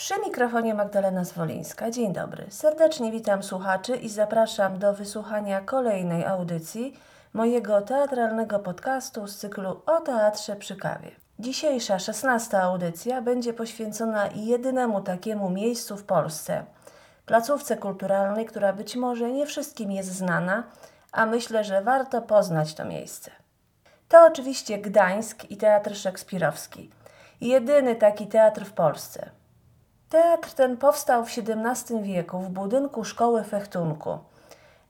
[0.00, 1.90] Przy mikrofonie Magdalena Zwolińska.
[1.90, 2.46] Dzień dobry.
[2.50, 6.94] Serdecznie witam słuchaczy i zapraszam do wysłuchania kolejnej audycji
[7.32, 11.10] mojego teatralnego podcastu z cyklu o teatrze przy kawie.
[11.38, 16.64] Dzisiejsza, szesnasta audycja będzie poświęcona jedynemu takiemu miejscu w Polsce,
[17.26, 20.62] placówce kulturalnej, która być może nie wszystkim jest znana,
[21.12, 23.30] a myślę, że warto poznać to miejsce.
[24.08, 26.90] To oczywiście Gdańsk i Teatr Szekspirowski.
[27.40, 29.39] Jedyny taki teatr w Polsce.
[30.10, 34.18] Teatr ten powstał w XVII wieku w budynku szkoły fechtunku.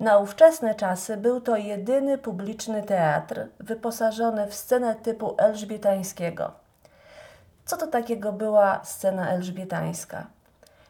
[0.00, 6.52] Na ówczesne czasy był to jedyny publiczny teatr wyposażony w scenę typu elżbietańskiego.
[7.64, 10.26] Co to takiego była scena elżbietańska?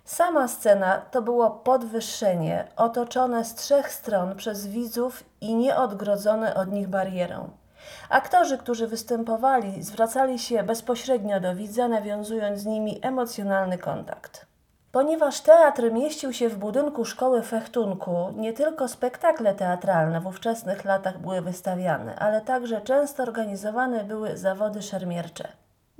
[0.05, 6.89] Sama scena to było podwyższenie otoczone z trzech stron przez widzów i nieodgrodzone od nich
[6.89, 7.51] barierą.
[8.09, 14.47] Aktorzy, którzy występowali, zwracali się bezpośrednio do widza, nawiązując z nimi emocjonalny kontakt.
[14.93, 21.19] Ponieważ teatr mieścił się w budynku szkoły fechtunku, nie tylko spektakle teatralne w ówczesnych latach
[21.19, 25.49] były wystawiane, ale także często organizowane były zawody szermiercze.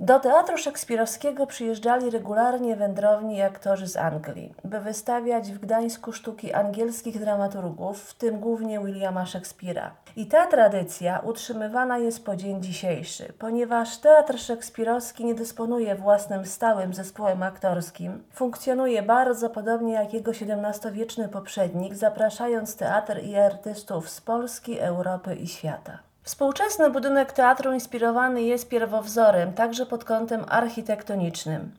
[0.03, 7.19] Do teatru szekspirowskiego przyjeżdżali regularnie wędrowni aktorzy z Anglii, by wystawiać w Gdańsku sztuki angielskich
[7.19, 9.91] dramaturgów, w tym głównie Williama Szekspira.
[10.15, 16.93] I ta tradycja utrzymywana jest po dzień dzisiejszy, ponieważ teatr szekspirowski nie dysponuje własnym stałym
[16.93, 24.79] zespołem aktorskim, funkcjonuje bardzo podobnie jak jego XVII-wieczny poprzednik, zapraszając teatr i artystów z Polski,
[24.79, 26.10] Europy i świata.
[26.23, 31.71] Współczesny budynek teatru inspirowany jest pierwowzorem, także pod kątem architektonicznym.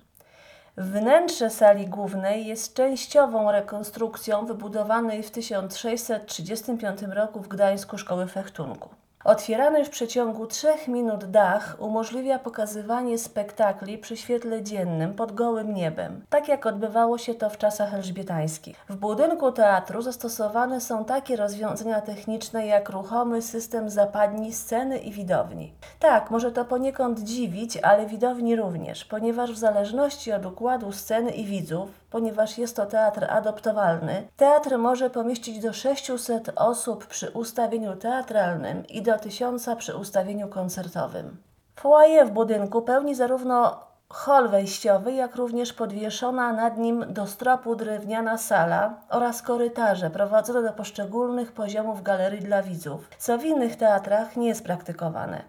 [0.76, 9.02] Wnętrze sali głównej jest częściową rekonstrukcją wybudowanej w 1635 roku w Gdańsku Szkoły Fechtunku.
[9.24, 16.24] Otwierany w przeciągu trzech minut dach umożliwia pokazywanie spektakli przy świetle dziennym pod gołym niebem,
[16.30, 18.76] tak jak odbywało się to w czasach elżbietańskich.
[18.88, 25.72] W budynku teatru zastosowane są takie rozwiązania techniczne jak ruchomy system zapadni sceny i widowni.
[26.00, 31.44] Tak, może to poniekąd dziwić, ale widowni również, ponieważ w zależności od układu sceny i
[31.44, 38.86] widzów ponieważ jest to teatr adoptowalny, teatr może pomieścić do 600 osób przy ustawieniu teatralnym
[38.86, 41.36] i do 1000 przy ustawieniu koncertowym.
[41.77, 48.39] Foyer w budynku pełni zarówno hol wejściowy, jak również podwieszona nad nim do stropu drewniana
[48.39, 54.48] sala oraz korytarze prowadzone do poszczególnych poziomów galerii dla widzów, co w innych teatrach nie
[54.48, 55.42] jest praktykowane.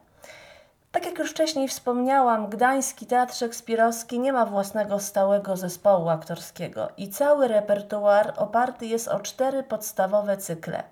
[0.92, 7.10] Tak jak już wcześniej wspomniałam, Gdański Teatr Szekspirowski nie ma własnego stałego zespołu aktorskiego i
[7.10, 10.84] cały repertuar oparty jest o cztery podstawowe cykle.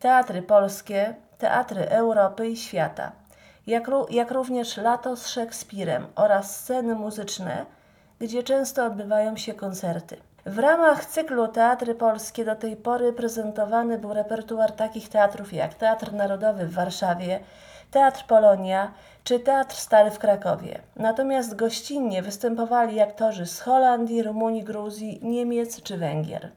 [0.00, 3.12] Teatry polskie, teatry Europy i świata,
[3.66, 7.66] jak, jak również Lato z Szekspirem oraz sceny muzyczne,
[8.20, 10.16] gdzie często odbywają się koncerty.
[10.46, 16.12] W ramach cyklu Teatry Polskie do tej pory prezentowany był repertuar takich teatrów jak Teatr
[16.12, 17.40] Narodowy w Warszawie,
[17.90, 18.92] Teatr Polonia
[19.24, 20.80] czy Teatr Stary w Krakowie.
[20.96, 26.50] Natomiast gościnnie występowali aktorzy z Holandii, Rumunii, Gruzji, Niemiec czy Węgier.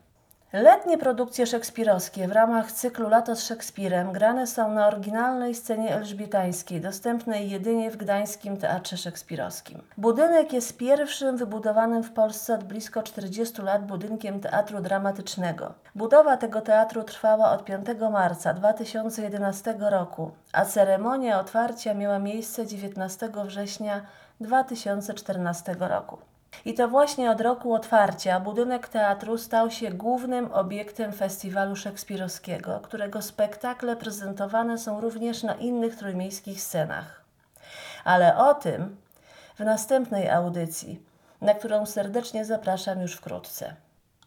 [0.53, 6.81] Letnie produkcje szekspirowskie w ramach cyklu Lato z Szekspirem grane są na oryginalnej scenie elżbietańskiej,
[6.81, 9.81] dostępnej jedynie w Gdańskim Teatrze Szekspirowskim.
[9.97, 15.73] Budynek jest pierwszym wybudowanym w Polsce od blisko 40 lat budynkiem teatru dramatycznego.
[15.95, 23.29] Budowa tego teatru trwała od 5 marca 2011 roku, a ceremonia otwarcia miała miejsce 19
[23.45, 24.01] września
[24.39, 26.30] 2014 roku.
[26.65, 33.21] I to właśnie od roku otwarcia budynek teatru stał się głównym obiektem festiwalu szekspirowskiego, którego
[33.21, 37.23] spektakle prezentowane są również na innych trójmiejskich scenach.
[38.03, 38.97] Ale o tym
[39.55, 41.03] w następnej audycji,
[41.41, 43.75] na którą serdecznie zapraszam już wkrótce.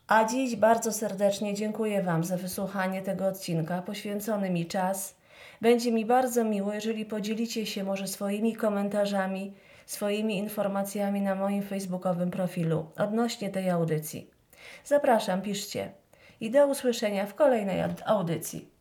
[0.06, 5.14] A dziś bardzo serdecznie dziękuję Wam za wysłuchanie tego odcinka, poświęcony mi czas.
[5.60, 9.54] Będzie mi bardzo miło, jeżeli podzielicie się może swoimi komentarzami
[9.86, 14.30] swoimi informacjami na moim facebookowym profilu odnośnie tej audycji.
[14.84, 15.92] Zapraszam, piszcie
[16.40, 18.73] i do usłyszenia w kolejnej audycji.